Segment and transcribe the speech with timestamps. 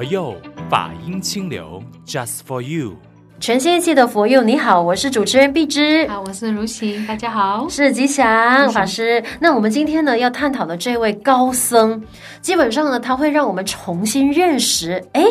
[0.00, 0.34] 佛佑
[0.70, 2.96] 法音清流，Just for you。
[3.38, 6.06] 全新一期的佛佑，你好，我是主持人碧芝。
[6.06, 9.22] 啊，我是如行，大家好，是吉祥法师。
[9.40, 12.02] 那我们今天呢要探讨的这位高僧，
[12.40, 15.22] 基本上呢他会让我们重新认识，哎。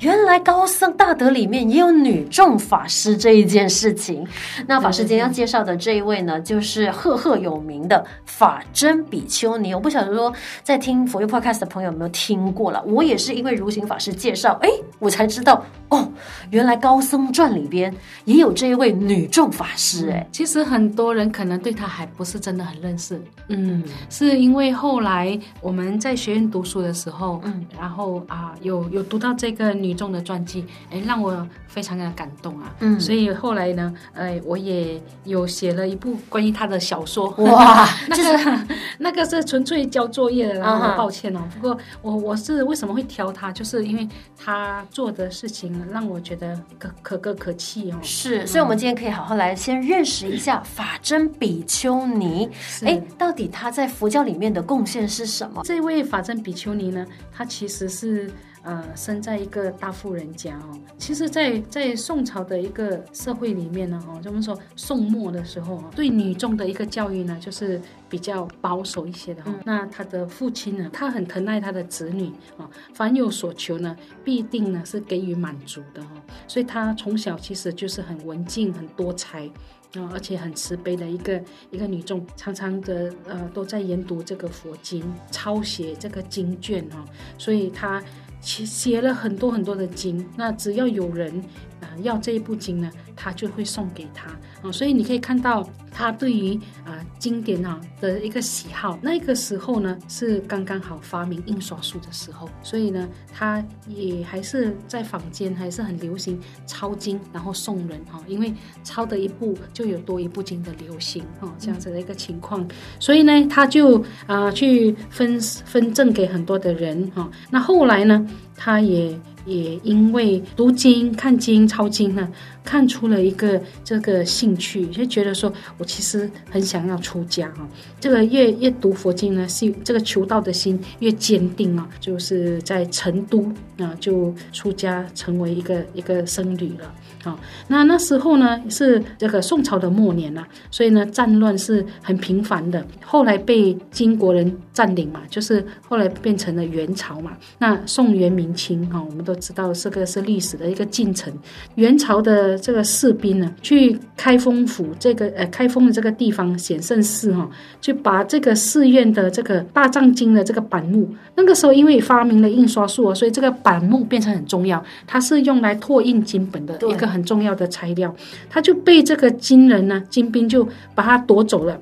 [0.00, 4.24] 原来高僧大德里面也有女众法师这一件事情。
[4.66, 9.74] 那法师今天要介绍的这一位呢，就是赫赫有名的法真比丘尼。
[9.74, 12.80] 我不晓得说在听佛佑 Podcast 的朋友有没有听过了。
[12.86, 14.68] 我也是因为如行法师介绍，哎，
[15.00, 16.08] 我才知道哦，
[16.50, 17.92] 原来高僧传里边
[18.24, 20.10] 也有这一位女众法师。
[20.10, 23.20] 哎，其实很多人可能对她还不是真的很认识。
[23.48, 29.87] 嗯，是因为后来我们在学院读书的时候，嗯，然后啊，有有读到这个女。
[29.88, 32.74] 女众的传记，哎，让我非常的感动啊！
[32.80, 37.30] 嗯，所以后来呢，哎，我也有写了一部关于他的小说。
[37.38, 38.66] 哇， 那个
[38.98, 41.40] 那个是纯粹交作业的，然后抱歉哦。
[41.54, 47.98] 不过我我是为什么会挑他，就是因为他做的事情让我觉得可可歌可泣哦。
[48.02, 52.50] 是，所以我们今天可以好好来先认识一下法真比丘尼。
[52.82, 55.62] 哎，到底他在佛教里面的贡献是什么？
[55.64, 58.30] 这位法真比丘尼呢，他其实是。
[58.68, 60.78] 呃，生在一个大富人家哦。
[60.98, 67.80] 其实在，在在宋朝的一个社会里面呢，哦，我们说宋末的时候，对女众的一个教育呢，就是
[68.10, 69.50] 比较保守一些的哈。
[69.54, 76.10] 嗯、那他的父亲呢，他很疼爱他的子女啊，凡有所求呢，必定呢是给予满足的哈。
[76.46, 79.46] 所以他从小其实就是很文静、很多才
[79.94, 87.02] 啊，而且很慈悲的一个一个女众，常常的呃都在研读这个佛经，抄写这个经卷哈。
[87.38, 88.02] 所以他。
[88.40, 91.42] 写写了很多很多的经，那只要有人
[91.80, 98.98] 啊、要这一部经呢，他就会送给他啊、所以你可以看到他对于啊、经典啊的一个喜好。
[99.00, 112.66] 那个时候呢是刚刚好发明印刷术的时候，所以呢他也还是在坊间还是很流行抄经然后送人哈、哦，因为抄的一部就有多一部经的流行哈、哦，这样子的一个情况，
[112.98, 117.30] 所以呢他就啊、去分分赠给很多的人哈、哦。
[117.50, 118.27] 那后来呢？
[118.56, 122.28] 他也也因为读经、看经、抄经呢，
[122.68, 127.66] 看出了一个这个兴趣，就觉得说我其实很想要出家啊。
[127.98, 131.88] 这个越越读佛经呢，是这个求道的心越坚定啊。
[131.98, 136.92] 就是在成都啊，就出家成为一个一个僧侣了。
[137.22, 142.86] 好，那那时候呢是这个宋朝的末年了，所以呢战乱是很频繁的。
[143.02, 147.36] 后来被金国人占领嘛，就是后来变成了元朝嘛。
[147.58, 151.32] 那宋元明清哈，我们都知道这个是历史的一个进程。
[151.76, 157.48] 元朝的这个士兵呢，去开封府这个呃开封的这个地方显圣寺哈，
[157.80, 168.14] 就把这个寺院的这个大藏经的这个版木，那个时候因为发明了印刷术，所以这个版木变成很重要，它是用来拓印经本的一个很重要的材料，
[168.50, 171.80] 它就被这个金人呢，金兵就把它夺走了。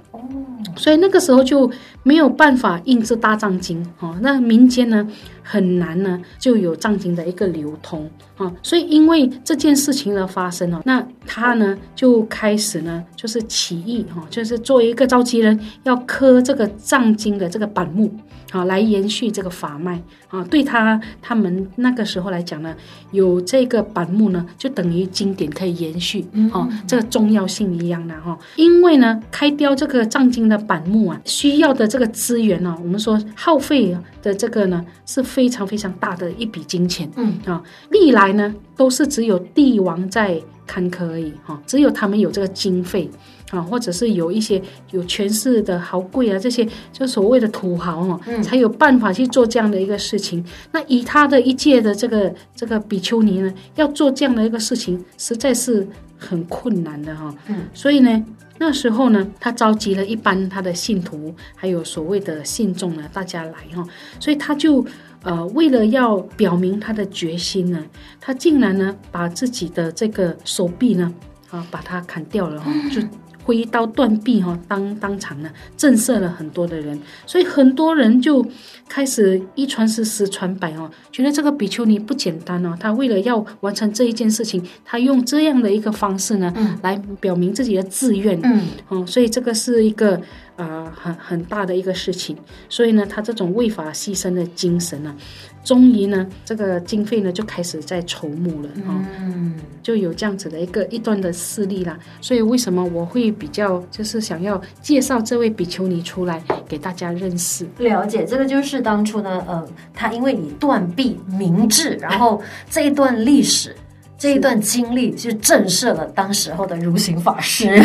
[0.74, 1.70] 所以那个时候就
[2.02, 5.06] 没有办法印制大藏经哦，那民间呢
[5.48, 18.12] 很难呢就有藏经的一个流通啊，所以因为这件事情的发生了，那他呢就开始呢就是起义哈，就是作为一个召集人要刻这个藏经的这个板木。
[18.52, 20.42] 好，来延续这个法脉啊！
[20.44, 22.74] 对他他们那个时候来讲呢，
[23.10, 28.38] 有这个板木呢，就等于经典可以延续，哦，这个重要性一样的哈。
[28.54, 43.10] 因为呢，开雕这个藏经的板木啊，需要的这个资源呢，我们说耗费的这个呢，是非常非常大的一笔金钱，嗯啊，历来呢都是只有帝王在坎坷而已哈，只有他们有这个经费。
[43.50, 50.44] 啊，或者是有一些有权势的豪贵啊，这些就所谓的土豪哦，嗯、才有办法去做这样的一个事情。
[50.72, 55.86] 那以他的一届的这个这个比丘尼呢，要做这样的一个事情，实在是
[56.18, 57.34] 很困难的哈、哦。
[57.46, 58.24] 嗯，所以呢，
[58.58, 63.88] 那时候呢，他召集了一般他的信徒，还有所谓的信众呢，大家来哈、哦。
[64.18, 64.84] 所以他就
[65.22, 67.80] 呃，为了要表明他的决心呢，
[68.20, 71.14] 他竟然呢，把自己的这个手臂呢，
[71.50, 73.00] 啊，把它砍掉了哈、哦，就。
[73.46, 78.44] 挥刀断臂哈，当当场呢震慑了很多的人，所以很多人就
[78.88, 90.20] 开始一传十十传百哦，觉得这个比丘尼不简单哦，他为了要完成这一件事情，他用这样的一个方式呢，嗯、来表明自己的志愿，嗯，哦，所以这个是一个
[90.56, 92.36] 呃很很大的一个事情，
[92.68, 95.16] 所以呢，他这种为法牺牲的精神呢、啊。
[95.64, 101.98] 终于呢，这个经费呢就开始在筹募了啊，嗯，就有这样子的一个一段的事例啦。
[102.20, 108.24] 所以为什么我会比较就是想要介绍这位比丘尼出来给大家认识了解？
[108.24, 113.74] 这个就是当初呢，呃，他因为你断臂明志，然后这一段历史。
[114.18, 117.82] 这一段经历就震慑了当时候的如行法师，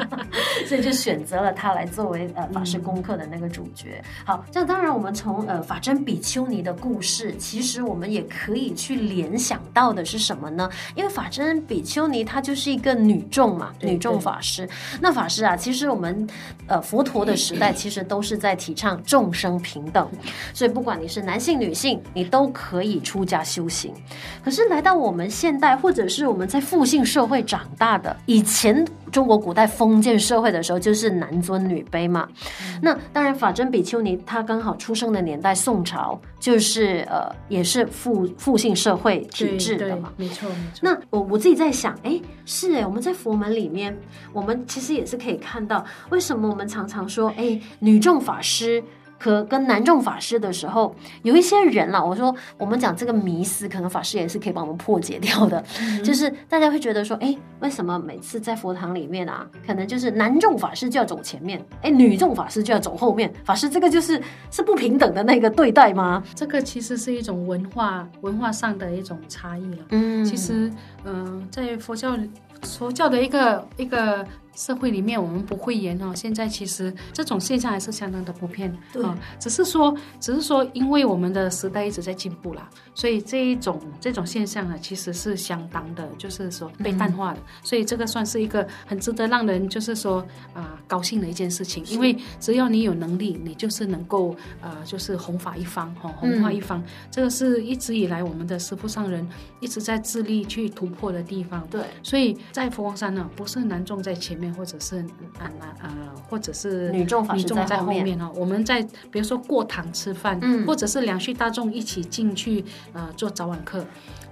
[0.68, 4.02] 所以就选择了他来作为呃法师功课的那个主角。
[4.24, 10.68] 好，这当然我们从呃法真比丘尼的故事，其实我们也可以去联想到的是什么呢？
[10.94, 14.68] 因为法真比丘尼她就是一个女众嘛，女众法师。
[15.00, 16.26] 那法师啊，其实我们
[16.66, 20.06] 呃佛陀的时代 其实都是在提倡众生平等，
[20.52, 23.92] 所以不管你是男性女性，你都可以出家修行。
[24.44, 32.28] 可是来到我们现代或者是我们在父性社会长大的，以前中国古代封建社会的时候，就是男尊女卑嘛。
[32.64, 40.12] 嗯、那当然，法真比丘尼她刚好出生的年代，宋朝就是呃，也是父父性社会体制的嘛。
[40.16, 40.80] 没错，没错。
[40.80, 43.96] 那我我自己在想，哎，是哎，我们在佛门里面，
[44.32, 48.82] 我们其实也是可以看到，为什么我们常常说，哎，女众法师。
[49.22, 50.92] 和跟南众法师的时候，
[51.22, 55.62] 有一些人啦，我说我们讲这个迷思，可能法师也是可以帮我们破解掉的。
[55.80, 63.32] 嗯、就是大家会觉得说，哎，为什么每次在佛堂里面啊，可能就是男众法师就要走前面，哎，女众法师就要走后面？
[63.44, 64.20] 法师这个就是
[64.50, 66.22] 是不平等的那个对待吗？
[66.34, 69.84] 这个其实是一种文化文化上的一种差异了。
[69.90, 70.68] 嗯，其实，
[71.04, 72.18] 嗯、呃，在佛教
[72.62, 74.26] 佛教的一个一个。
[74.54, 78.70] 社会里面我们不会言哦，现在其实这种现象还是相当的普遍
[79.02, 79.18] 啊。
[79.38, 87.40] 只是说，只是说，因为我们的时代一直在进步啦，所以这一种这种现象呢，其实是相当的，就是说被淡化的。
[87.40, 90.20] 嗯、所以这个算是一个很值得让人就是说
[90.52, 91.82] 啊、呃、高兴的一件事情。
[91.86, 96.78] 因为只要你有能力，你就是能够呃就是弘法一方哈，弘化一方。
[96.80, 99.26] 嗯、这个是一直以来我们的师父上人
[99.60, 101.66] 一直在致力去突破的地方。
[101.70, 104.41] 对，所以在佛光山呢，不是男众在前面。
[104.50, 105.00] 或者是
[105.38, 105.90] 啊男呃，
[106.28, 108.32] 或者是女众女众在后面哦。
[108.34, 113.84] 我们在比如说过堂吃饭，嗯，或者是两序大众一起进去呃做早晚课，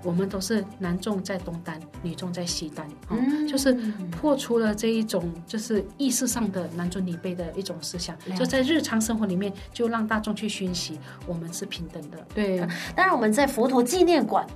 [0.03, 3.75] 我们都是男众在东单，女众在西单，嗯，就是
[4.11, 12.19] 破除了这一种就是意识上的男尊女卑的一种思想，就在日常生活里面就让大众去熏习我们是平等的。
[12.35, 12.59] 对，
[12.97, 14.47] 当然我们在佛陀纪念馆。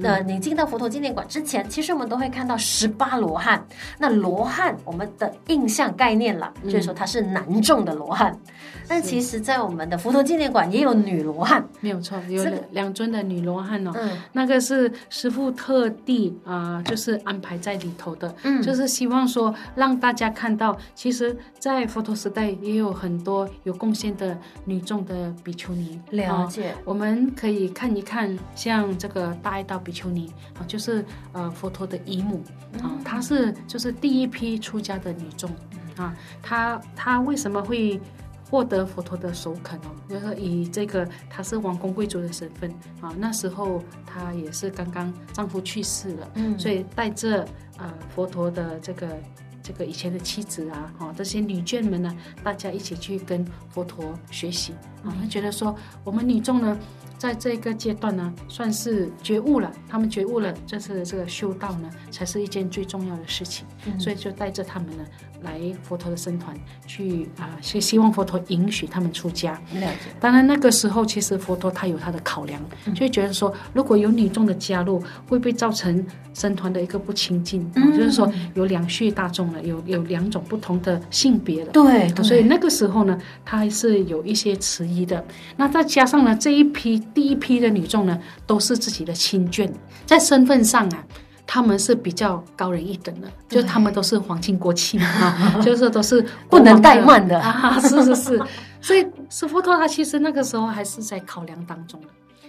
[0.00, 3.66] 那你进到佛陀纪念馆之前，其实我们都会看到十八罗汉。
[3.98, 8.38] 那罗汉，我们的印象概念了，就是说他是男众的罗汉。
[8.86, 13.90] 但其实，在我们的佛陀纪念馆也有女罗汉，没有错，有两尊的女罗汉哦。
[13.94, 18.32] 嗯，那个是师傅特地啊，就是安排在里头的。
[18.44, 26.00] 嗯，就是希望说让大家看到，其实，在佛陀时代也有很多有贡献的女众的比丘尼。
[26.10, 29.82] 了解，我们可以看一看，像这个大爱道。
[29.88, 31.02] 比丘尼啊，就是
[31.32, 32.44] 呃佛陀的姨母
[32.82, 35.50] 啊，她是就是第一批出家的女众
[35.96, 37.98] 啊，她她为什么会
[38.50, 39.88] 获得佛陀的首肯哦？
[40.06, 42.70] 就是以这个她是王公贵族的身份
[43.00, 47.48] 啊，那时候她也是刚刚丈夫去世了，嗯，所以带着
[47.78, 49.08] 呃佛陀的这个
[49.62, 52.14] 这个以前的妻子啊，哈这些女眷们呢，
[52.44, 55.74] 大家一起去跟佛陀学习啊，她觉得说
[56.04, 56.78] 我们女众呢。
[57.18, 59.70] 在这个阶段呢，算是觉悟了。
[59.88, 63.66] 他们觉悟了，这次的这个修道呢，才是一件最重要的事情。
[63.92, 65.04] 嗯、所以就带着他们呢，
[65.42, 66.56] 来佛陀的僧团
[66.86, 69.52] 去啊，希、呃、希望佛陀允许他们出家。
[69.74, 70.10] 了解。
[70.20, 77.70] 当然那个时候，其实佛陀他有他的考量，嗯、就会觉得说，如果有女众的加入，会不会造成僧团的一个不清净？
[77.76, 81.72] 嗯、就是说有两序大众了，有有两种不同的性别了。
[81.72, 82.08] 对。
[82.22, 85.24] 所以那个时候呢，他还是有一些迟疑的。
[85.56, 86.98] 那再加上呢，这一批。
[87.14, 89.68] 第一批的女众呢，都是自己的亲眷，
[90.06, 91.04] 在身份上啊，
[91.50, 98.42] 他们是比较高人一等的，就他们都是皇亲国戚嘛， 就是都是不能怠慢的，啊，是是是，
[98.82, 101.98] 所以释佛陀他其实那个时候还是在考量当中。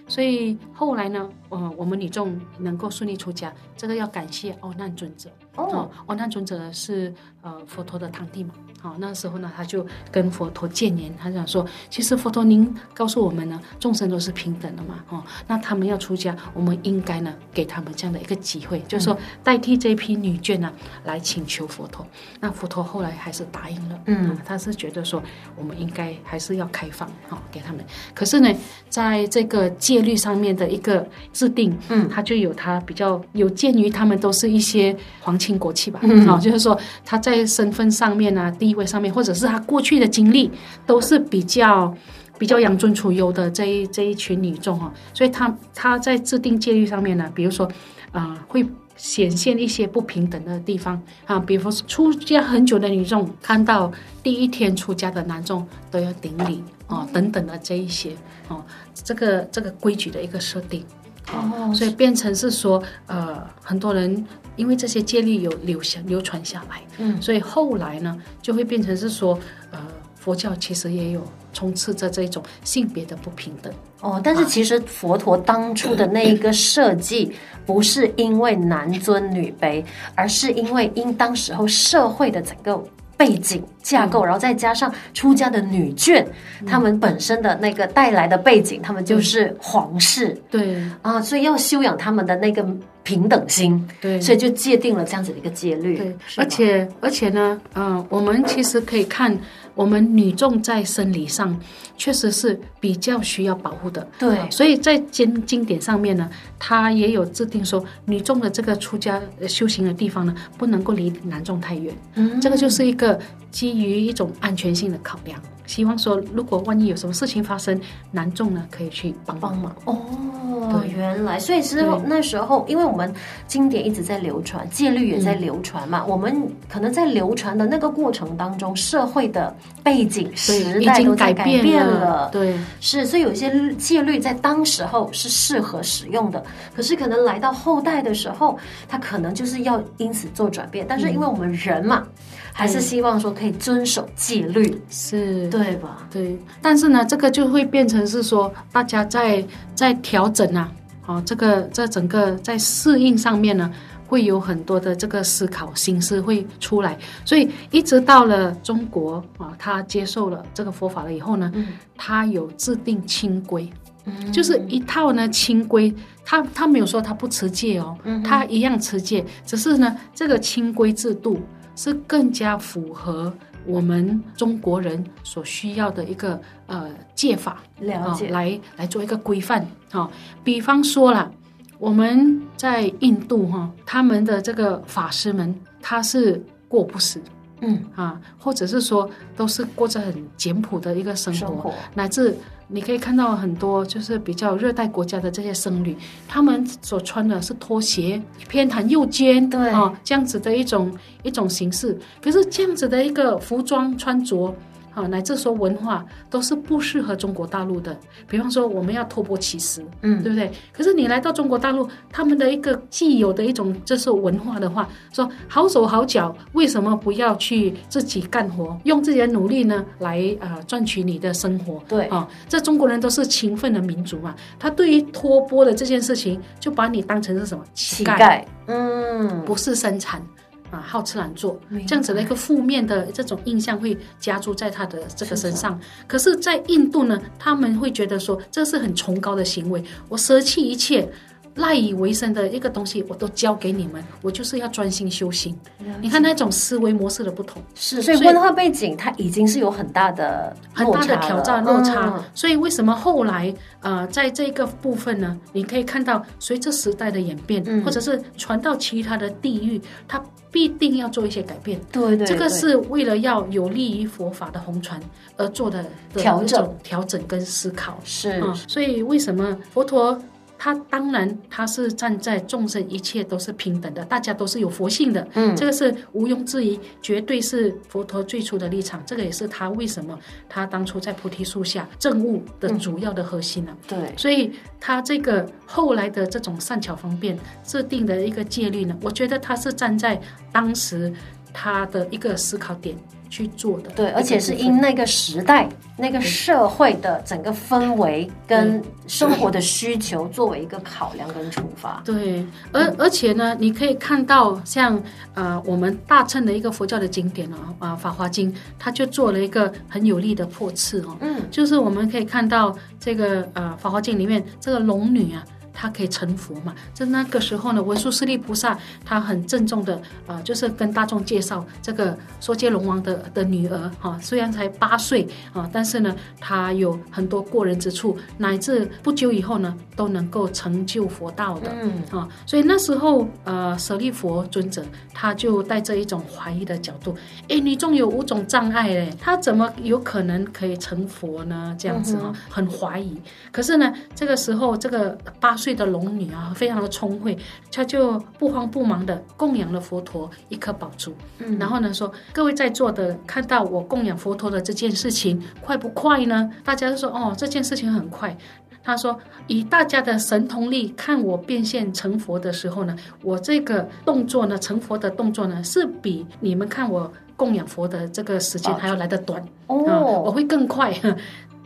[0.05, 5.29] 所以后来呢，呃，我们女众能够顺利出家，这个要感谢哦难尊者。
[5.55, 8.51] 哦，哦难尊者是呃佛陀的堂弟嘛。
[8.81, 15.03] 好，那时候呢，他就跟佛陀建言，他想说，其实佛陀您告诉我们呢，众生都是平等的嘛。
[15.09, 20.71] 哦，那他们要出家，我们应该呢给他们这样的一个机会，就是说代替这批女眷呢
[21.03, 22.07] 来请求佛陀。
[22.39, 23.99] 那佛陀后来还是答应了。
[24.05, 25.21] 嗯，他是觉得说
[25.57, 27.83] 我们应该还是要开放，好给他们。
[28.15, 28.49] 可是呢，
[28.87, 40.51] 在这个戒律上面的一个制定，嗯，他就有他比较有鉴于他们都是一些皇亲国戚吧，嗯，好，就是说他在身份上面啊，地位上面，或者是他过去的经历，
[40.85, 41.93] 都是比较
[42.37, 47.65] 比较养尊处优的这一这一群女众哈，所以他他在制定戒律上面呢，比如说，
[48.11, 48.65] 啊、呃，会。
[49.01, 53.89] 显现一些不平等的地方啊，比如说出家很久的女众，看到
[54.21, 58.11] 第一天出家的男众都要顶礼啊，等等的这一些
[58.49, 58.61] 哦，
[58.93, 60.83] 这个这个规矩的一个设定
[61.31, 64.25] 哦，所以变成是说呃，很多人
[64.59, 69.39] 因为这些戒律有流下流传下来，嗯，所以后来呢就会变成是说
[69.71, 69.79] 呃，
[70.15, 73.73] 佛教其实也有充斥着这种性别的不平等。
[74.01, 77.31] 哦，但是其实佛陀当初的那一个设计，
[77.65, 82.81] 不是因为男尊女卑，而是因为因当时候社会的整个
[83.19, 86.25] 背景架构，然后再加上出家的女眷，
[86.65, 90.81] 她们本身的那个带来的背景，她们就是皇室，对。
[91.01, 92.65] 啊，所以要修养他们的那个
[93.03, 95.97] 平等心，对，所以就界定了这样子的一个戒律。
[95.97, 99.37] 对，而且而且呢，嗯、呃，我们其实可以看。
[99.75, 101.57] 我们女众在生理上
[101.95, 113.19] 确实是比较需要保护的，对，所以在经经典上面呢，它也有制定说，女众的这个出家修行的地方呢，不能够离男众太远，嗯，这个就是一个
[113.51, 115.39] 基于一种安全性的考量。
[115.65, 119.75] 希望说，如果万一有什么事情发生，男众呢可以去帮帮忙。
[119.85, 123.13] 哦，原来，所以之后那时候，因为我们
[123.45, 132.29] 经典一直在流传，戒律也在流传嘛，嗯、我们可能在流传的那个过程当中，社会的背景、时代都在改变了。
[132.31, 136.43] 对，是，所以有些戒律在当时候是适合使用的，
[136.75, 138.57] 可是可能来到后代的时候，
[138.87, 140.85] 它可能就是要因此做转变。
[140.87, 142.03] 但是因为我们人嘛。
[142.05, 142.13] 嗯
[142.51, 146.05] 还是希望说可以遵守戒律，是对吧？
[146.11, 149.41] 对，但是呢，这个就会变成是说，大家在
[149.73, 150.69] 在调整啊，
[151.05, 153.71] 哦，这个在整个在适应上面呢，
[154.09, 156.97] 会有很多的这个思考心思会出来。
[157.23, 163.71] 所以一直到了中国啊，他接受了这个佛法了以后呢，嗯、他有制定清规，
[164.05, 165.93] 嗯、就是一套呢清规，
[166.25, 171.39] 他他没有说他不持戒哦，嗯、他一样持戒，只是呢这个清规制度。
[171.75, 173.33] 是更加符合
[173.65, 176.37] 我们中国人所需要的一个
[176.67, 179.61] 呃戒法，了解，哦、来来做一个规范
[179.91, 180.11] 啊、哦。
[180.43, 181.31] 比方说啦，
[181.79, 187.21] 我们在印度哈、哦，他们的这个法师们他是过不死，
[187.61, 192.35] 嗯啊，或者是说都是过着很简朴的一个生活，生活乃至。
[192.71, 201.97] 你可以看到很多就是比较热带国家的这些僧侣，他们所穿的是拖鞋，偏袒右肩，对啊，这样子的一种一种形式。
[202.21, 204.53] 可是这样子的一个服装穿着。
[204.93, 207.97] 啊，乃至说文化都是不适合中国大陆的。
[208.27, 210.51] 比方说，我们要托钵乞食，嗯，对不对？
[210.71, 221.81] 可是你来到中国大陆，他们的一个既有的一种就是文化的话，说好手好脚，为什么不要去自己干活，用自己的努力呢，来啊、呃、赚取你的生活？
[221.87, 224.35] 对啊，这中国人都是勤奋的民族嘛。
[224.57, 228.43] 他对于托钵的这件事情，就把你当成是什么乞丐？
[228.67, 230.21] 嗯，不是生产。
[230.71, 235.79] 啊，好吃懒做，这样子的一个负面的这种印象会加注在他的这个身上。
[236.07, 241.09] 可是，在印度呢，他们会觉得说，这是很崇高的行为，我舍弃一切。
[241.55, 245.57] 赖以为生的一个东西，我都交给你们，我就是要专心修行。
[246.01, 252.13] 你看那种思维模式的不同，是所以文化背景它已经是有很大的很大的挑战落差。
[252.15, 255.37] 嗯、所以为什么后来呃，在这个部分呢？
[255.51, 261.79] 你可以看到，随着时代的演变，嗯、或者是传到其他的地域，它必定要做一些改变。
[261.91, 264.99] 对，对对，这个是为了要有利于佛法的弘传
[265.35, 267.99] 而做的调整、调整跟思考。
[268.03, 270.17] 是、嗯，所以为什么佛陀？
[270.59, 279.01] 他当然，他是站在众生一切都是平等的，大家都是有佛性的，嗯，这个是毋庸置疑，绝对是佛陀最初的立场。
[279.05, 284.01] 这个也是他为什么他当初在菩提树下证悟的主要的核心呢、啊嗯？
[284.01, 284.51] 对，所以
[284.81, 290.19] 他这个后来的这种善巧方便制定的一个戒律呢，我觉得他是站在
[290.51, 291.11] 当时
[291.53, 292.95] 他的一个思考点。
[293.31, 302.01] 去做的，对，而且是因那个时代、那个社会的整个氛围跟生活的需求作为一个考量跟出发。
[302.03, 304.99] 对，而而且呢，你可以看到像
[305.35, 315.45] 呃我们大乘的一个佛教的经典哦，啊《法华经》，它就做了一个很有力的破斥哦，嗯，就是我们可以看到这个呃《法华经》里面这个龙女啊。
[315.79, 316.75] 他可以成佛嘛。
[316.93, 319.95] 在那个时候呢，文殊师利菩萨他很郑重的
[320.27, 331.71] 啊、呃，就是跟大众介绍这个说接龙王的的女儿哈、啊，虽然才八岁啊，但是呢，她有很多过人之处，乃至不久以后呢，都能够成就佛道的。
[331.81, 334.83] 嗯啊，所以那时候呃，舍利佛尊者
[335.13, 337.15] 他就带着一种怀疑的角度，
[337.47, 341.73] 哎，你中有五种障碍嘞，他怎么有可能可以成佛呢？
[341.79, 343.15] 这样子啊，很怀疑。
[343.51, 347.37] 可是呢，这个时候这个八岁的龙女啊，非常的聪慧，
[347.71, 351.13] 她就不慌不忙的供养了佛陀一颗宝珠。
[351.39, 356.49] 嗯，然后呢说，各位在座的看到我供养佛陀的这件事情快不快呢？
[356.63, 358.35] 大家都说哦，这件事情很快。
[358.81, 370.91] 他说，以大家的神通力看我变现成佛的时候呢，我这个动作呢，成佛的动作呢，是比你们看我供养佛的这个时间还要来得短哦，嗯，我会更快。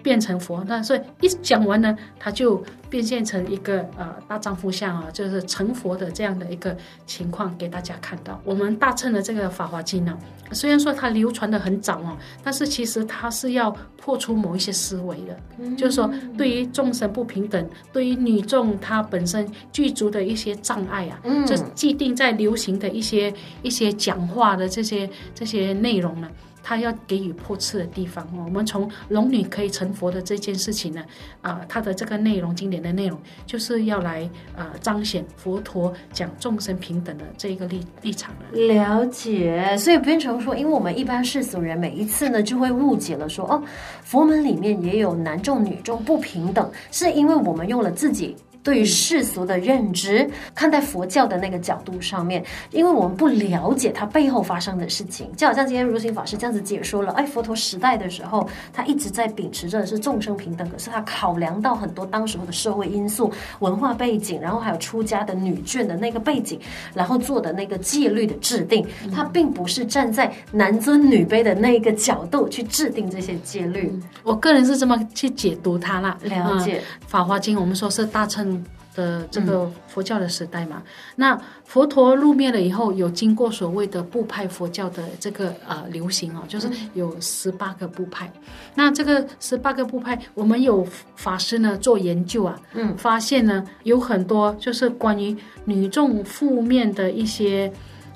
[0.04, 6.76] 变成佛，那所以一讲完呢，他就变现成一个呃大丈夫相啊，就是成佛的这样的一个
[7.08, 8.40] 情况给大家看到。
[8.44, 10.16] 我们大乘的这个《法华经》呢，
[10.52, 26.30] 虽然说它流传的很早哦，但是其实它是要破除某一些思维的，嗯、就是说对于众生不平等，对于女众她本身具足的一些障碍啊，嗯、就既定在流行的一些一些讲话的这些这些内容呢。
[26.64, 31.04] 他要给予破斥的地方，我们从龙女可以成佛的这件事情呢，
[31.42, 38.58] 啊，它的这个内容，经典的内容，就是要来啊彰显佛陀讲众生平等的这一个立立场的。
[38.68, 43.62] 了解，所以变成说，因为我们一般世俗人每一次呢，就会误解了说，哦，
[44.02, 48.36] 佛门里面也有男众女众不平等，是因为我们用了自己。
[48.64, 63.30] 对于世俗的认知，看待佛教的那个角度上面，因为我们不了解它背后发生的事情，就好像今天如行法师这样子解说了，哎，佛陀时代的时候，他一直在秉持着是众生平等，可是他考量到很多当时候的社会因素、
[63.60, 66.58] 文化背景，然后还有出家的女眷的那个背景，
[66.94, 73.92] 然后做的那个戒律的制定，他并不是站在男尊女卑的那个角度去制定这些戒律。
[73.94, 76.78] 嗯、我个人是这么去解读它啦，了解
[77.08, 78.53] 《法华经》，我们说是大乘。
[78.96, 88.32] 的这个佛教的时代嘛，嗯、那佛陀入灭了以后，有经过所谓的部派佛教的这个呃流行哦，就是有十八个部派。
[88.36, 88.42] 嗯、
[88.76, 90.86] 那这个十八个部派，我们有
[91.16, 95.36] 法师呢做研究啊，嗯，发现呢有很多就是关于
[95.66, 97.72] 女众负面的一些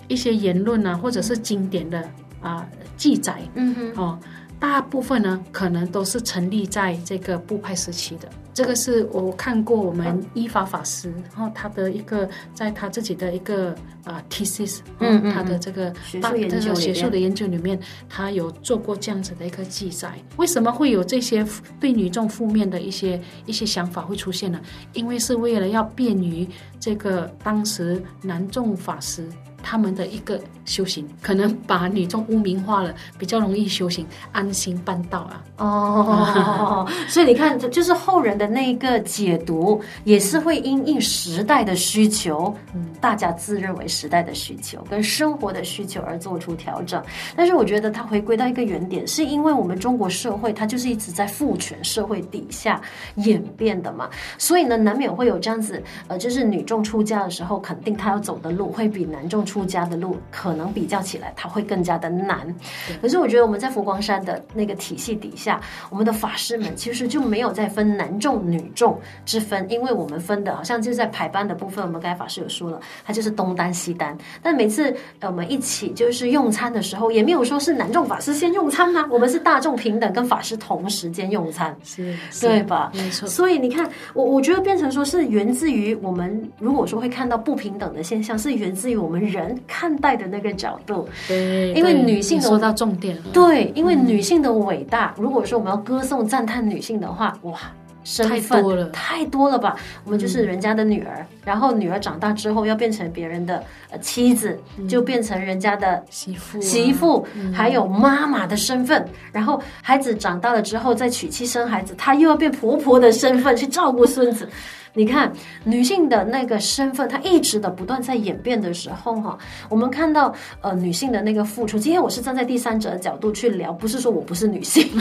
[0.08, 2.00] 一些言论啊，或者是经典的
[2.42, 4.20] 啊、呃、记载，嗯哼，哦。
[4.60, 8.28] 大部分呢，可能都是成立在这个部派时期的。
[8.58, 13.70] 这个是我看过我们依法法师，然后他的一个，在他自己的一个
[14.04, 17.80] 啊 thesis，嗯，他的这个大这个学术的研究里面，
[18.10, 20.12] 他有做过这样子的一个记载。
[20.38, 21.46] 为什么会有这些
[21.80, 24.60] 对女众负面的一些一些想法会出现呢？
[24.94, 29.30] 因为是为了要便于这个当时男众法师。
[29.64, 35.44] 他们的一个修行，可能把女众污名化了，比较容易修行，安心办道啊。
[35.58, 47.04] 哦， 所以你看，就是后人的那一个解读，也是会因应时代的需求，嗯，大家自认为时代的需求跟生活的需求而做出调整。
[47.36, 52.80] 但是我觉得它回归到一个原点，是因为我们中国社会它就是一直在父权社会底下
[53.16, 59.58] 演变的嘛，所以呢，难免会有这样子，呃，就是女众出家的时候，肯定她要走的路会比男众出。
[59.58, 62.54] 出家的路可能比较起来，它会更加的难。
[63.02, 74.18] 可是我觉得我们在佛光山的那个体系底下，我们的法师们其实就没有再分男众女众之分，因为我们分的好像就是在排班的部分，我们该法师有说了，他就是东单西单。
[74.42, 82.92] 但每次我们一起就是用餐的时候，也没有说是男众法师先用餐啊，我们是大众平等，跟法师同时间用餐，是，对吧？
[82.96, 83.28] 没错。
[83.28, 89.58] 所以你看，我我觉得变成说是源自于我们，如果说会看到不平等的现象，是源自于我们人。
[89.68, 97.60] 看待的那个角度，对，因为女性的说到重点了，对，因为女性的伟大，嗯、如果说我们要歌颂赞叹女性的话，哇，
[98.04, 99.76] 身份太多了，太多了吧？
[100.06, 114.46] 我们就是人家的女儿，嗯、然后女儿长大之后要变成别人的呃妻子，嗯、就变成人家的媳妇、啊，媳妇，还有妈妈的身份，嗯、然后孩子长大了之后再娶妻生孩子，她又要变婆婆的身份去照顾孙子。
[114.94, 115.32] 你看，
[115.64, 119.38] 女性的那个身份，她一直的不断在演变的时候，哈，
[119.70, 121.78] 我们看到呃女性的那个付出。
[121.78, 124.90] 今天我是站在第三者的角度去聊，不是说我不是女性，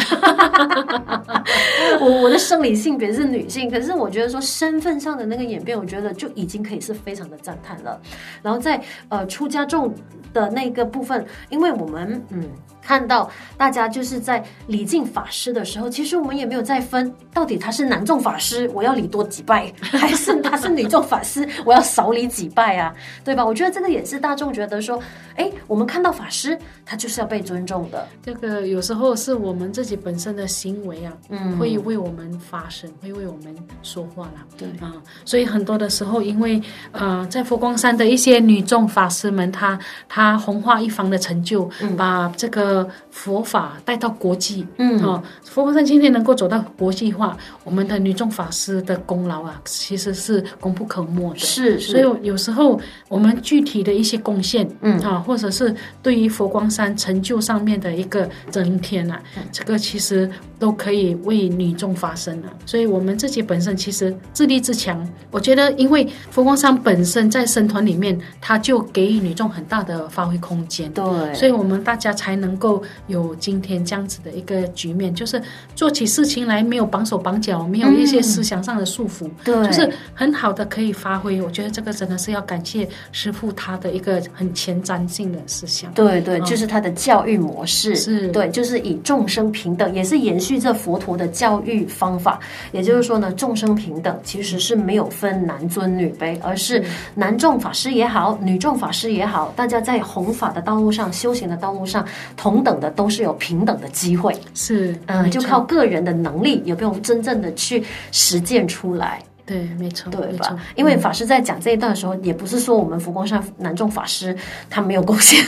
[1.98, 8.00] 我我的生理性别是女性，可是我觉得说身份上的那个演变，我觉得就已经可以是非常的赞叹了。
[8.42, 9.92] 然后在呃出家众
[10.32, 12.48] 的那个部分，因为我们嗯。
[12.86, 22.94] 看到大家就是在礼敬法师的时候，其实我们也没有再分到底他是男众法师，我要礼多几拜， 还是他是女众法师，我要少礼几拜啊，
[23.24, 23.44] 对吧？
[23.44, 25.02] 我觉得这个也是大众觉得说，
[25.34, 28.06] 哎，我们看到法师，他就是要被尊重的。
[28.22, 34.92] 这个有时候是我们自己本身的行为啊，嗯，会为我们发声，会为我们说话啦，对啊，
[35.24, 39.76] 所以很多的时候，因为呃，在佛光山的一些女众法师们，她
[40.08, 42.75] 她红化一方的成就，嗯，把这个
[43.10, 51.38] 佛法带到国际，嗯，啊，佛光山今天能够走到国际化，我们的女众法师的功劳啊，其实是功不可没的。
[51.38, 54.96] 是，是，所以有时候我们具体的一些贡献，嗯。
[55.06, 62.50] 啊，或者是对于佛光山成就上面的一个增添啊，嗯，这个其实都可以为女众发声啊。
[62.64, 72.65] 所以我们自己本身其实自立自强，我觉得因为佛光山本身在僧团里面，它就给予女众很大的发挥空间，对，所以我们大家才能够
[73.06, 75.40] 有今天这样子的一个局面，就是
[75.74, 81.40] 做起事情来没有绑手绑脚，没有一些思想上的束缚，对，就是很好的可以发挥。
[81.42, 88.28] 我觉得这个真的是要感谢师傅他的一个很前瞻性的思想，对对，就是他的教育模式，是。
[88.28, 92.40] 对，就是以众生平等，也是延续这佛陀的教育方法。
[92.72, 96.82] 也就是说呢，众生平等其实是没有分男尊女卑，而是。
[97.14, 102.04] 男众法师也好，女众法师也好，大家在弘法的道路上、修行的道路上，
[102.36, 104.36] 同等的都是有平等的机会。
[104.54, 109.22] 是，嗯，就靠个人的能力有没有真正的去实践出来。
[109.46, 110.58] 对，没错，对吧？
[110.74, 114.36] 因为法师在讲这一段的时候，也不是说我们佛光山南众法师
[114.68, 115.40] 他没有贡献，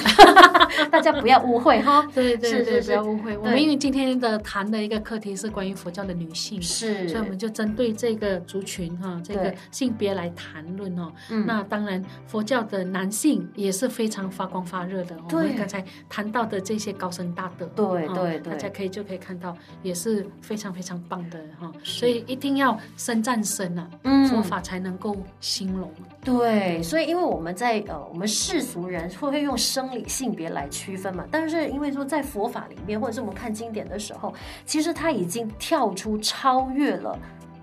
[0.89, 2.07] 大家不要误会哈。
[2.15, 3.37] 对对对，不要误会。
[3.37, 11.13] 我们因为今天的谈的一个课题是关于佛教的女性，是，所以我们就针对这个族群哈，这个性别来谈论哦。
[11.45, 15.17] 那当然，佛教的男性也是非常发光发热的。
[15.29, 21.73] 我们刚才谈到的这些高僧大德，对对对，大家可以就可以看到，也是非常非常棒的哈。
[21.83, 23.88] 所以一定要深战深啊。
[24.03, 25.91] 嗯，佛法才能够兴隆。
[26.23, 34.33] 对，所以因为我们在呃，我们世俗人会会用生理性别来区分嘛，但是因为说在佛法里面，或者是我们看经典的时候，
[34.65, 37.19] 其实它已经跳出超越了。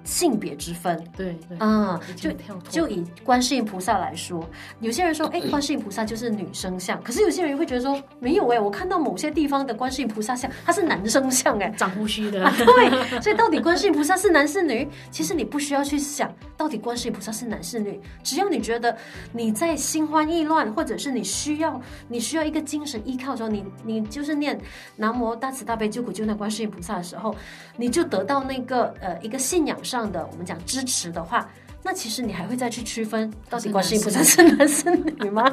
[0.05, 2.31] 性别之分，对对，嗯，就
[2.69, 4.47] 就以观世音菩萨来说，
[4.79, 14.87] 有些人说，哎，观世音菩萨就是女生像，可是有些人会觉得说，没有哎，我看到某些地方的观世音菩萨像，他是男生像哎，长胡须的，对，所以到底观世音菩萨是男是女？
[15.09, 18.95] 其实你不需要去想到底观世音菩萨是男是女，只要你觉得
[19.33, 24.59] 你在心慌意乱，或者是你需要你需要一个精神依靠的时候，你你就是念
[24.97, 27.35] 南无大慈大悲救苦救难观世音菩萨的时候，
[27.75, 29.94] 你就得到那个呃一个信仰上。
[29.95, 31.49] 这样的，我们讲支持的话，
[31.81, 35.49] 那其实你还会再去区分到底观世音菩萨是男是女吗？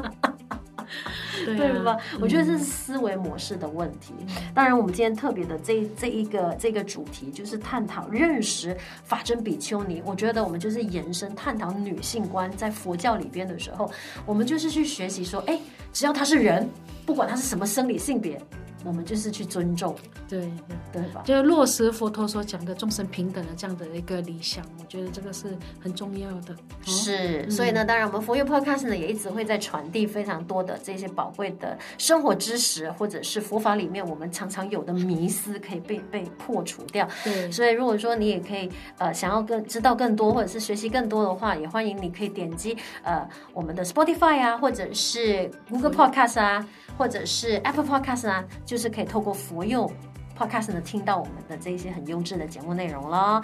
[1.47, 1.97] 对，对吧？
[2.15, 4.13] 嗯、我觉得这是思维模式的问题。
[4.53, 10.03] 当然，我们今天特别的这这一个这个主题就是探讨认识法真比丘尼。
[10.05, 13.89] 我觉得我们就是延伸探讨女性观在佛教里边的时候，
[14.27, 15.57] 我们就是去学习说，哎，
[15.93, 16.69] 只要她是人，
[17.07, 18.43] 不管她是什么生理性别。
[18.85, 19.95] 我们就是去尊重，
[20.29, 20.51] 对
[20.93, 21.23] 对吧？
[21.25, 26.57] 就落实佛陀所讲的众生平等的这样的一个理想，我觉得这个是很重要的。
[26.85, 37.09] 是，嗯、所以呢，当然我们佛佑 Podcast 呢也一直会在传递非常多的这些宝贵的生活知识，或者是佛法里面我们常常有的迷思可以被被破除掉。
[37.25, 46.59] 对，所以如果说你也可以呃想要更知道更多，或者是学习更多的话，也欢迎你可以点击呃我们的 Spotify 啊，或者是 Google Podcast 啊。
[46.59, 49.91] 嗯或者是 Apple Podcast 呢，就是可以透过佛佑
[50.39, 53.41] Podcast 呢听到我们的这一些很优质的节目内容了。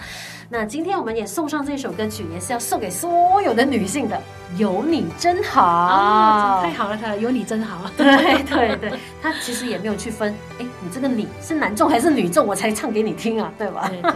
[0.49, 4.21] 那今天我们也送上这首歌曲，也是要送给所有的女性的，
[4.57, 7.91] 有你真好，哦、太好了，他有你真好。
[7.97, 8.07] 对
[8.45, 13.89] 对对，他其实也没有去分，哎，你这个你是男众还是女众，我才唱给你听啊，对吧？
[13.89, 14.13] 对对，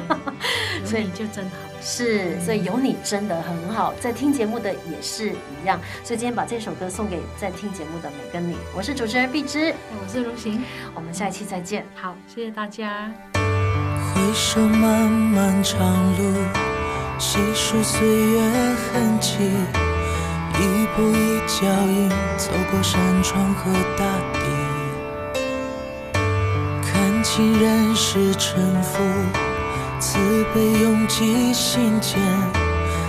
[0.84, 1.56] 所以就真好。
[1.84, 5.80] 是，所以有你真的很好，在听节目的也是一样。
[6.04, 8.56] 所以今天把这首歌送给在听节目的每个你。
[8.74, 10.62] 我是主持人碧芝，我是如行，
[10.94, 11.84] 我们下一期再见。
[11.94, 13.10] 好，谢谢大家。
[13.34, 15.80] 回首漫漫长
[16.16, 16.34] 路，
[17.18, 18.40] 细数岁月
[18.92, 19.38] 痕迹，
[20.54, 26.20] 一步一脚印走过山川和大地，
[26.82, 28.98] 看清人世沉浮。
[30.02, 30.18] 慈
[30.52, 32.18] 悲涌进心间，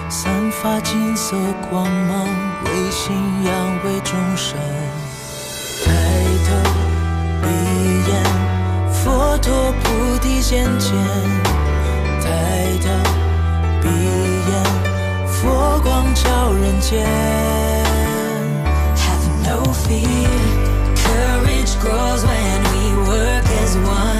[0.09, 1.35] 散发金色
[1.67, 2.27] 光芒，
[2.65, 3.51] 为信仰，
[3.83, 4.55] 为众生。
[5.83, 5.91] 抬
[6.45, 6.53] 头
[7.41, 7.47] 闭
[8.11, 8.23] 眼，
[8.91, 10.95] 佛陀菩提显前。
[12.21, 12.85] 抬头
[13.81, 14.53] 闭眼，
[15.25, 17.03] 佛光照人间。
[18.95, 20.29] Have no fear,
[20.95, 24.12] courage grows when we work as one.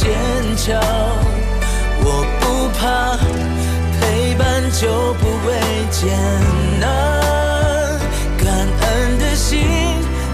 [0.00, 0.08] 坚
[0.56, 0.80] 强，
[2.00, 3.18] 我不怕，
[4.00, 4.40] 陪伴
[4.72, 5.52] 就不会
[5.90, 6.08] 艰
[6.80, 6.88] 难，
[8.38, 8.48] 感
[8.80, 9.60] 恩的心，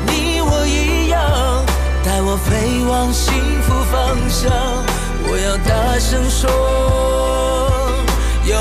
[0.07, 1.21] 你我一样，
[2.05, 4.53] 带我飞往幸福方向，
[5.29, 6.49] 我要大声说，
[8.45, 8.55] 有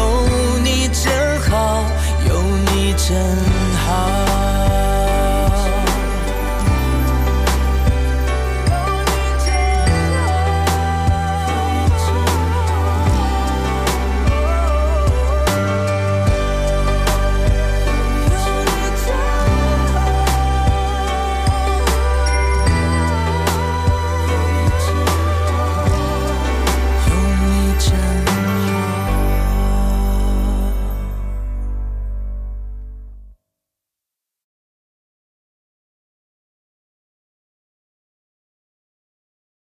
[0.64, 1.86] 你真好，
[2.28, 2.42] 有
[2.74, 3.16] 你真
[3.54, 3.55] 好。